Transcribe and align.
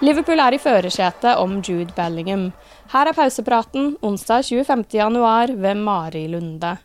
Liverpool 0.00 0.40
er 0.40 0.54
i 0.56 0.58
førersetet 0.60 1.36
om 1.36 1.58
Jude 1.60 1.92
Bellingham. 1.92 2.46
Her 2.88 3.10
er 3.10 3.16
pausepraten 3.16 3.98
onsdag 4.00 4.46
25. 4.48 4.86
januar 4.96 5.52
ved 5.52 5.76
Mari 5.76 6.22
Lunde. 6.32 6.78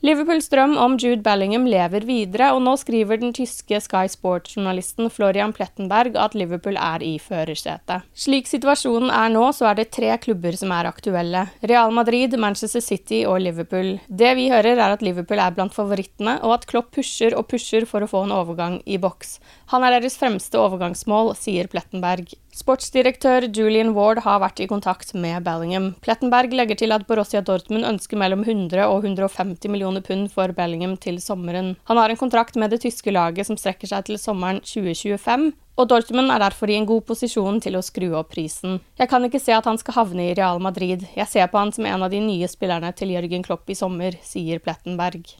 Liverpools 0.00 0.46
drøm 0.48 0.78
om 0.80 0.94
Jude 0.96 1.20
Bellingham 1.20 1.66
lever 1.68 2.06
videre, 2.08 2.46
og 2.56 2.62
nå 2.64 2.72
skriver 2.80 3.18
den 3.20 3.34
tyske 3.36 3.76
Sky 3.84 4.06
Sport-journalisten 4.08 5.10
Florian 5.12 5.52
Plettenberg 5.52 6.16
at 6.16 6.32
Liverpool 6.32 6.78
er 6.80 7.04
i 7.04 7.18
førersetet. 7.20 8.06
Slik 8.16 8.48
situasjonen 8.48 9.12
er 9.12 9.28
nå, 9.34 9.42
så 9.52 9.68
er 9.68 9.76
det 9.76 9.90
tre 9.92 10.14
klubber 10.24 10.56
som 10.56 10.72
er 10.72 10.88
aktuelle. 10.88 11.44
Real 11.60 11.92
Madrid, 11.92 12.38
Manchester 12.40 12.80
City 12.80 13.26
og 13.28 13.42
Liverpool. 13.44 13.98
Det 14.08 14.32
vi 14.40 14.48
hører, 14.48 14.80
er 14.80 14.96
at 14.96 15.04
Liverpool 15.04 15.44
er 15.44 15.52
blant 15.52 15.76
favorittene, 15.76 16.38
og 16.48 16.56
at 16.56 16.64
Klopp 16.70 16.94
pusher 16.96 17.36
og 17.36 17.50
pusher 17.52 17.84
for 17.84 18.00
å 18.00 18.08
få 18.08 18.24
en 18.24 18.32
overgang 18.40 18.80
i 18.88 18.96
boks. 18.96 19.36
Han 19.74 19.84
er 19.84 19.98
deres 19.98 20.16
fremste 20.16 20.64
overgangsmål, 20.64 21.34
sier 21.36 21.68
Plettenberg. 21.68 22.32
Sportsdirektør 22.50 23.44
Julian 23.54 23.92
Ward 23.94 24.18
har 24.24 24.40
vært 24.42 24.58
i 24.60 24.66
kontakt 24.70 25.12
med 25.14 25.44
Bellingham. 25.46 25.92
Plettenberg 26.02 26.52
legger 26.56 26.78
til 26.80 26.90
at 26.90 27.04
Borussia 27.06 27.40
Dortmund 27.46 27.86
ønsker 27.86 28.18
mellom 28.18 28.42
100 28.42 28.82
og 28.88 29.06
150 29.06 29.70
millioner 29.70 30.02
pund 30.02 30.32
for 30.34 30.50
Bellingham 30.56 30.96
til 30.98 31.20
sommeren. 31.22 31.76
Han 31.86 32.00
har 32.00 32.10
en 32.10 32.18
kontrakt 32.18 32.58
med 32.58 32.74
det 32.74 32.80
tyske 32.82 33.14
laget 33.14 33.46
som 33.46 33.58
strekker 33.60 33.92
seg 33.92 34.08
til 34.08 34.18
sommeren 34.18 34.58
2025, 34.66 35.52
og 35.78 35.88
Dortmund 35.88 36.34
er 36.34 36.42
derfor 36.42 36.68
i 36.68 36.78
en 36.80 36.88
god 36.90 37.06
posisjon 37.08 37.62
til 37.62 37.78
å 37.78 37.84
skru 37.86 38.10
opp 38.18 38.32
prisen. 38.34 38.80
Jeg 38.98 39.12
kan 39.12 39.24
ikke 39.24 39.40
se 39.40 39.54
at 39.54 39.68
han 39.70 39.78
skal 39.80 40.00
havne 40.00 40.26
i 40.26 40.34
Real 40.34 40.58
Madrid. 40.60 41.06
Jeg 41.16 41.30
ser 41.30 41.46
på 41.52 41.60
han 41.62 41.70
som 41.72 41.86
en 41.86 42.02
av 42.02 42.10
de 42.10 42.20
nye 42.24 42.50
spillerne 42.50 42.90
til 42.98 43.14
Jørgen 43.14 43.46
Klopp 43.46 43.70
i 43.70 43.78
sommer, 43.78 44.18
sier 44.26 44.58
Plettenberg. 44.58 45.36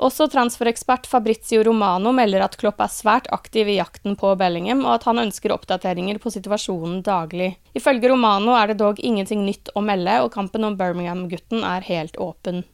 Også 0.00 0.30
transferekspert 0.32 1.04
Fabrizio 1.04 1.60
Romano 1.66 2.12
melder 2.16 2.46
at 2.46 2.56
Klopp 2.60 2.80
er 2.80 2.88
svært 2.88 3.26
aktiv 3.36 3.68
i 3.68 3.76
jakten 3.76 4.16
på 4.16 4.32
Bellingham, 4.40 4.80
og 4.86 4.94
at 4.96 5.06
han 5.10 5.20
ønsker 5.26 5.52
oppdateringer 5.52 6.16
på 6.22 6.32
situasjonen 6.32 7.02
daglig. 7.04 7.52
Ifølge 7.76 8.08
Romano 8.08 8.56
er 8.56 8.72
det 8.72 8.80
dog 8.80 9.00
ingenting 9.04 9.44
nytt 9.44 9.68
å 9.76 9.84
melde, 9.84 10.22
og 10.24 10.32
kampen 10.32 10.64
om 10.64 10.78
Birmingham-gutten 10.80 11.66
er 11.68 11.84
helt 11.84 12.16
åpen. 12.16 12.64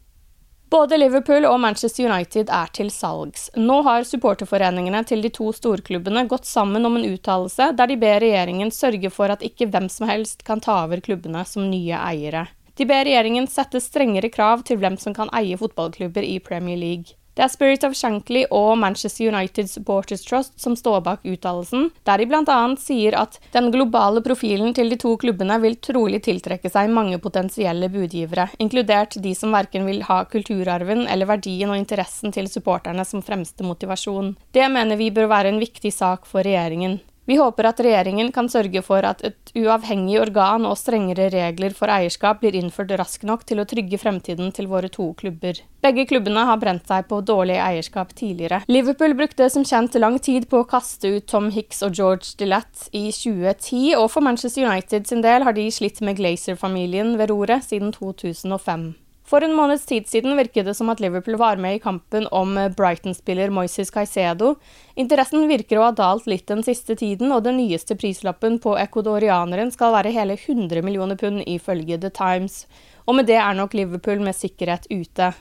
Både 0.70 0.98
Liverpool 0.98 1.44
og 1.46 1.60
Manchester 1.62 2.08
United 2.10 2.50
er 2.50 2.70
til 2.74 2.88
salgs. 2.90 3.48
Nå 3.54 3.80
har 3.86 4.06
supporterforeningene 4.06 5.02
til 5.06 5.22
de 5.22 5.30
to 5.34 5.52
storklubbene 5.54 6.24
gått 6.30 6.46
sammen 6.46 6.86
om 6.86 6.98
en 6.98 7.06
uttalelse 7.06 7.68
der 7.78 7.90
de 7.90 7.98
ber 8.02 8.18
regjeringen 8.22 8.74
sørge 8.74 9.10
for 9.14 9.30
at 9.30 9.46
ikke 9.46 9.68
hvem 9.70 9.86
som 9.90 10.10
helst 10.10 10.42
kan 10.46 10.62
ta 10.62 10.80
over 10.84 11.02
klubbene 11.02 11.44
som 11.46 11.68
nye 11.70 12.02
eiere. 12.08 12.48
De 12.76 12.84
ber 12.84 13.06
regjeringen 13.08 13.46
sette 13.48 13.80
strengere 13.80 14.28
krav 14.32 14.66
til 14.68 14.80
hvem 14.80 14.98
som 15.00 15.14
kan 15.16 15.30
eie 15.36 15.56
fotballklubber 15.56 16.26
i 16.26 16.36
Premier 16.44 16.76
League. 16.76 17.16
Det 17.36 17.44
er 17.44 17.50
Spirit 17.52 17.82
of 17.84 17.92
Shankly 17.92 18.46
og 18.48 18.78
Manchester 18.80 19.28
United 19.28 19.68
Supporters 19.68 20.22
Trust 20.24 20.54
som 20.60 20.72
står 20.76 21.02
bak 21.04 21.24
uttalelsen, 21.28 21.90
der 22.08 22.22
de 22.22 22.26
bl.a. 22.30 22.60
sier 22.80 23.16
at 23.20 23.36
den 23.52 23.68
globale 23.74 24.22
profilen 24.24 24.72
til 24.76 24.88
de 24.88 24.96
to 25.00 25.12
klubbene 25.20 25.58
vil 25.60 25.76
trolig 25.84 26.22
tiltrekke 26.24 26.72
seg 26.72 26.88
mange 26.96 27.18
potensielle 27.20 27.90
budgivere, 27.92 28.48
inkludert 28.56 29.18
de 29.20 29.34
som 29.36 29.52
verken 29.52 29.84
vil 29.84 30.00
ha 30.08 30.22
kulturarven 30.32 31.04
eller 31.12 31.28
verdien 31.28 31.74
og 31.74 31.76
interessen 31.76 32.32
til 32.32 32.48
supporterne 32.48 33.04
som 33.04 33.24
fremste 33.24 33.68
motivasjon. 33.68 34.32
Det 34.56 34.70
mener 34.72 34.96
vi 34.96 35.12
bør 35.12 35.28
være 35.32 35.52
en 35.52 35.60
viktig 35.60 35.92
sak 35.92 36.24
for 36.24 36.40
regjeringen. 36.40 37.02
Vi 37.26 37.36
håper 37.40 37.66
at 37.66 37.80
regjeringen 37.82 38.28
kan 38.34 38.46
sørge 38.46 38.80
for 38.86 39.02
at 39.06 39.22
et 39.26 39.50
uavhengig 39.58 40.20
organ 40.22 40.66
og 40.68 40.76
strengere 40.78 41.26
regler 41.32 41.74
for 41.74 41.90
eierskap 41.90 42.38
blir 42.42 42.54
innført 42.54 42.92
raskt 43.00 43.26
nok 43.26 43.42
til 43.48 43.58
å 43.58 43.66
trygge 43.66 43.98
fremtiden 43.98 44.52
til 44.54 44.68
våre 44.70 44.90
to 44.92 45.08
klubber. 45.18 45.58
Begge 45.82 46.06
klubbene 46.06 46.44
har 46.46 46.60
brent 46.62 46.86
seg 46.86 47.08
på 47.10 47.18
dårlig 47.26 47.56
eierskap 47.62 48.14
tidligere. 48.14 48.60
Liverpool 48.70 49.16
brukte 49.18 49.48
som 49.50 49.66
kjent 49.66 49.98
lang 49.98 50.20
tid 50.22 50.46
på 50.50 50.62
å 50.62 50.68
kaste 50.70 51.16
ut 51.16 51.26
Tom 51.30 51.50
Hicks 51.54 51.82
og 51.86 51.98
George 51.98 52.36
Dillett 52.38 52.86
i 52.92 53.08
2010, 53.10 53.96
og 53.98 54.06
for 54.14 54.22
Manchester 54.22 54.68
United 54.68 55.10
sin 55.10 55.26
del 55.26 55.46
har 55.46 55.56
de 55.56 55.66
slitt 55.74 55.98
med 56.06 56.20
Glazer-familien 56.20 57.16
ved 57.18 57.34
roret 57.34 57.66
siden 57.66 57.90
2005. 57.96 58.92
For 59.26 59.42
en 59.42 59.56
måneds 59.58 59.82
tid 59.90 60.06
siden 60.06 60.36
virket 60.38 60.68
det 60.68 60.76
som 60.78 60.90
at 60.92 61.00
Liverpool 61.02 61.34
var 61.40 61.58
med 61.58 61.76
i 61.76 61.80
kampen 61.82 62.28
om 62.30 62.54
Brighton-spiller 62.78 63.50
Moises 63.50 63.90
Caicedo. 63.90 64.52
Interessen 64.94 65.48
virker 65.50 65.80
å 65.80 65.88
ha 65.88 65.94
dalt 65.98 66.28
litt 66.30 66.46
den 66.46 66.62
siste 66.62 66.94
tiden, 66.94 67.32
og 67.34 67.42
den 67.42 67.58
nyeste 67.58 67.98
prislappen 67.98 68.60
på 68.62 68.76
ecuadorianeren 68.78 69.74
skal 69.74 69.96
være 69.96 70.14
hele 70.14 70.38
100 70.38 70.78
millioner 70.86 71.18
pund, 71.18 71.42
ifølge 71.42 71.98
The 71.98 72.12
Times. 72.14 72.62
Og 73.06 73.18
med 73.18 73.26
det 73.26 73.40
er 73.42 73.58
nok 73.58 73.74
Liverpool 73.74 74.22
med 74.22 74.38
sikkerhet 74.38 74.86
ute. 74.94 75.32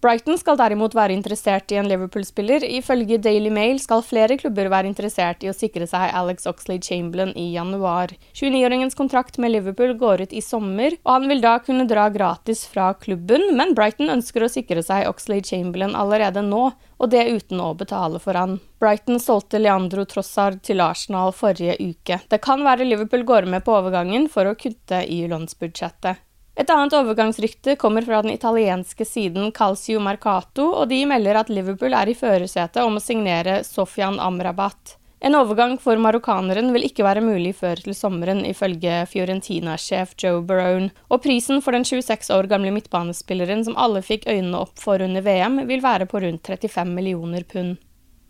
Brighton 0.00 0.38
skal 0.40 0.56
derimot 0.56 0.94
være 0.96 1.12
interessert 1.12 1.72
i 1.74 1.76
en 1.76 1.88
Liverpool-spiller. 1.90 2.64
Ifølge 2.64 3.18
Daily 3.20 3.50
Mail 3.52 3.76
skal 3.82 4.00
flere 4.00 4.38
klubber 4.40 4.70
være 4.72 4.88
interessert 4.88 5.44
i 5.44 5.50
å 5.50 5.56
sikre 5.56 5.84
seg 5.88 6.14
Alex 6.16 6.48
Oxlade 6.48 6.88
Chamberlain 6.88 7.34
i 7.36 7.50
januar. 7.52 8.14
29-åringens 8.32 8.96
kontrakt 8.96 9.36
med 9.36 9.52
Liverpool 9.52 9.92
går 10.00 10.24
ut 10.24 10.32
i 10.32 10.40
sommer, 10.40 10.96
og 11.04 11.12
han 11.18 11.28
vil 11.28 11.44
da 11.44 11.58
kunne 11.60 11.84
dra 11.90 12.06
gratis 12.14 12.64
fra 12.70 12.94
klubben, 12.96 13.50
men 13.58 13.74
Brighton 13.76 14.08
ønsker 14.14 14.46
å 14.46 14.48
sikre 14.48 14.80
seg 14.86 15.04
Oxlade 15.10 15.44
Chamberlain 15.52 15.92
allerede 15.92 16.46
nå, 16.48 16.70
og 16.96 17.12
det 17.12 17.26
uten 17.28 17.60
å 17.60 17.74
betale 17.76 18.22
for 18.24 18.40
han. 18.40 18.56
Brighton 18.80 19.20
solgte 19.20 19.60
Leandro 19.60 20.06
Trossard 20.08 20.62
til 20.64 20.80
Arsenal 20.80 21.36
forrige 21.36 21.76
uke. 21.76 22.22
Det 22.24 22.40
kan 22.40 22.64
være 22.64 22.88
Liverpool 22.88 23.28
går 23.28 23.52
med 23.52 23.68
på 23.68 23.76
overgangen 23.76 24.30
for 24.32 24.48
å 24.48 24.56
kutte 24.56 25.04
i 25.04 25.26
lønnsbudsjettet. 25.28 26.24
Et 26.60 26.68
annet 26.68 26.92
overgangsrykte 26.92 27.72
kommer 27.80 28.04
fra 28.04 28.18
den 28.20 28.34
italienske 28.34 29.04
siden 29.08 29.48
Calcio 29.56 30.00
Marcato, 30.04 30.66
og 30.82 30.90
de 30.90 30.98
melder 31.08 31.38
at 31.40 31.48
Liverpool 31.48 31.96
er 31.96 32.10
i 32.12 32.14
førersetet 32.18 32.82
om 32.84 32.98
å 32.98 33.00
signere 33.00 33.62
Sofian 33.64 34.20
Amrabat. 34.20 34.98
En 35.24 35.38
overgang 35.38 35.78
for 35.80 35.96
marokkaneren 36.00 36.68
vil 36.76 36.84
ikke 36.84 37.04
være 37.06 37.24
mulig 37.24 37.54
før 37.56 37.80
til 37.80 37.96
sommeren, 37.96 38.44
ifølge 38.44 39.06
Fiorentina-sjef 39.08 40.12
Joe 40.20 40.44
Barone, 40.44 40.92
og 41.08 41.24
prisen 41.24 41.64
for 41.64 41.76
den 41.76 41.84
26 41.88 42.28
år 42.36 42.48
gamle 42.52 42.72
midtbanespilleren 42.76 43.64
som 43.64 43.80
alle 43.80 44.04
fikk 44.04 44.28
øynene 44.28 44.60
opp 44.60 44.76
for 44.80 45.00
under 45.00 45.24
VM, 45.24 45.62
vil 45.68 45.84
være 45.84 46.08
på 46.12 46.20
rundt 46.26 46.44
35 46.44 46.92
millioner 46.92 47.48
pund. 47.48 47.78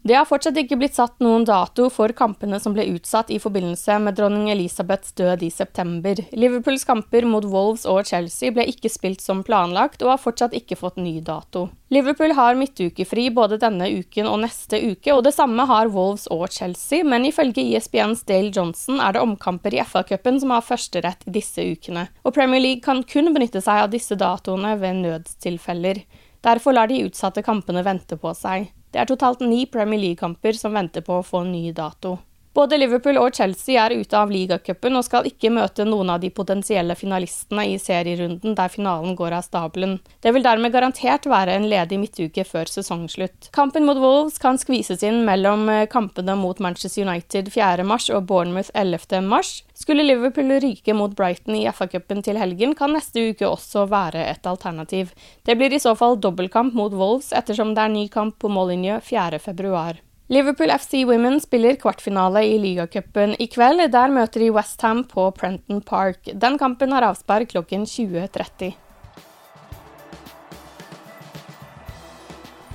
Det 0.02 0.14
har 0.16 0.24
fortsatt 0.24 0.56
ikke 0.56 0.78
blitt 0.80 0.96
satt 0.96 1.18
noen 1.20 1.42
dato 1.44 1.90
for 1.92 2.08
kampene 2.16 2.56
som 2.62 2.72
ble 2.72 2.86
utsatt 2.94 3.28
i 3.28 3.36
forbindelse 3.42 3.98
med 4.00 4.16
dronning 4.16 4.48
Elisabeths 4.48 5.12
død 5.18 5.44
i 5.44 5.50
september. 5.52 6.22
Liverpools 6.32 6.86
kamper 6.88 7.26
mot 7.28 7.44
Wolves 7.44 7.84
og 7.84 8.08
Chelsea 8.08 8.54
ble 8.56 8.64
ikke 8.72 8.88
spilt 8.88 9.20
som 9.20 9.42
planlagt, 9.44 10.00
og 10.00 10.14
har 10.14 10.22
fortsatt 10.22 10.56
ikke 10.56 10.78
fått 10.80 10.96
ny 10.96 11.18
dato. 11.26 11.66
Liverpool 11.92 12.32
har 12.38 12.56
midtukefri 12.56 13.26
både 13.36 13.60
denne 13.60 13.90
uken 14.00 14.30
og 14.30 14.40
neste 14.46 14.80
uke, 14.80 15.12
og 15.12 15.26
det 15.28 15.34
samme 15.36 15.68
har 15.68 15.92
Wolves 15.92 16.24
og 16.32 16.46
Chelsea, 16.54 17.04
men 17.04 17.28
ifølge 17.28 17.66
ISBNs 17.76 18.24
e 18.24 18.32
Dale 18.32 18.54
Johnson 18.56 19.04
er 19.04 19.12
det 19.12 19.24
omkamper 19.26 19.76
i 19.76 19.84
FA-cupen 19.84 20.40
som 20.40 20.56
har 20.56 20.64
førsterett 20.64 21.28
disse 21.28 21.60
ukene. 21.60 22.08
Og 22.24 22.32
Premier 22.38 22.64
League 22.64 22.86
kan 22.88 23.04
kun 23.04 23.34
benytte 23.36 23.60
seg 23.60 23.84
av 23.84 23.92
disse 23.92 24.16
datoene 24.16 24.78
ved 24.80 25.04
nødstilfeller. 25.04 26.06
Derfor 26.40 26.72
lar 26.72 26.88
de 26.88 27.02
utsatte 27.04 27.44
kampene 27.44 27.84
vente 27.84 28.16
på 28.16 28.32
seg. 28.32 28.70
Det 28.90 28.98
er 28.98 29.06
totalt 29.06 29.44
ni 29.46 29.64
Premier 29.70 30.00
League-kamper 30.02 30.56
som 30.58 30.74
venter 30.74 31.04
på 31.06 31.20
å 31.20 31.26
få 31.26 31.44
en 31.44 31.52
ny 31.54 31.70
dato. 31.76 32.16
Både 32.50 32.80
Liverpool 32.80 33.14
og 33.20 33.36
Chelsea 33.38 33.76
er 33.78 33.92
ute 33.94 34.18
av 34.18 34.30
ligacupen 34.34 34.98
og 34.98 35.04
skal 35.06 35.26
ikke 35.28 35.52
møte 35.54 35.84
noen 35.86 36.08
av 36.10 36.18
de 36.22 36.32
potensielle 36.34 36.96
finalistene 36.98 37.62
i 37.70 37.76
serierunden 37.78 38.56
der 38.58 38.72
finalen 38.72 39.14
går 39.14 39.36
av 39.36 39.44
stabelen. 39.46 40.00
Det 40.18 40.32
vil 40.34 40.42
dermed 40.42 40.74
garantert 40.74 41.28
være 41.30 41.54
en 41.54 41.68
ledig 41.70 42.00
midtuke 42.02 42.42
før 42.48 42.66
sesongslutt. 42.72 43.52
Kampen 43.54 43.86
mot 43.86 44.02
Wolves 44.02 44.42
kan 44.42 44.58
skvises 44.58 45.06
inn 45.06 45.22
mellom 45.28 45.68
eh, 45.70 45.86
kampene 45.86 46.34
mot 46.34 46.58
Manchester 46.58 47.06
United 47.06 47.52
4.3 47.54 48.18
og 48.18 48.26
Bournemouth 48.26 48.74
11.3. 48.74 49.62
Skulle 49.78 50.10
Liverpool 50.10 50.50
ryke 50.60 50.98
mot 50.98 51.14
Brighton 51.14 51.54
i 51.54 51.64
FA-cupen 51.70 52.26
til 52.26 52.42
helgen, 52.42 52.74
kan 52.74 52.98
neste 52.98 53.30
uke 53.30 53.46
også 53.46 53.86
være 53.94 54.26
et 54.26 54.50
alternativ. 54.50 55.14
Det 55.46 55.54
blir 55.54 55.70
i 55.70 55.82
så 55.82 55.94
fall 55.94 56.18
dobbeltkamp 56.18 56.74
mot 56.74 56.98
Wolves 56.98 57.30
ettersom 57.30 57.76
det 57.78 57.86
er 57.86 57.94
ny 57.94 58.08
kamp 58.10 58.40
på 58.42 58.50
Molyneux 58.50 59.06
4.2. 59.06 60.00
Liverpool 60.30 60.70
FC 60.70 61.02
Women 61.06 61.40
spiller 61.40 61.74
kvartfinale 61.74 62.44
i 62.46 62.58
ligacupen 62.62 63.32
i 63.42 63.48
kveld. 63.50 63.82
Der 63.90 64.12
møter 64.14 64.44
de 64.44 64.50
Westham 64.54 65.00
på 65.10 65.24
Prenton 65.34 65.80
Park. 65.82 66.30
Den 66.38 66.58
kampen 66.58 66.94
har 66.94 67.02
avspark 67.02 67.50
klokken 67.50 67.82
20.30. 67.82 68.76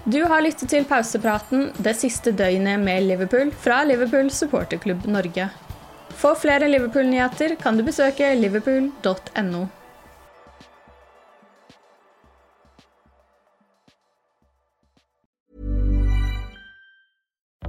Du 0.04 0.20
har 0.28 0.44
lyttet 0.44 0.68
til 0.70 0.84
pausepraten 0.86 1.70
det 1.80 1.96
siste 1.96 2.36
døgnet 2.36 2.84
med 2.84 3.08
Liverpool 3.08 3.56
fra 3.64 3.80
Liverpool 3.88 4.28
supporterklubb 4.28 5.08
Norge. 5.08 5.48
For 6.12 6.36
flere 6.36 6.68
Liverpool-nyheter 6.68 7.56
kan 7.64 7.80
du 7.80 7.88
besøke 7.88 8.36
liverpool.no. 8.36 9.66